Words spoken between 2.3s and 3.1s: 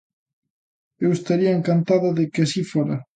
que así fora!